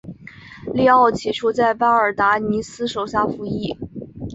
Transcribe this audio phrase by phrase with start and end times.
[0.73, 3.77] 利奥起初在巴尔达尼斯手下服役。